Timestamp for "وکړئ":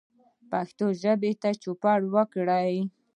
2.15-2.75